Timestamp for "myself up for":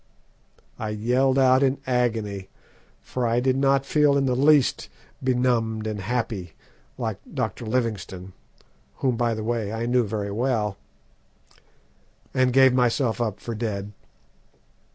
12.73-13.53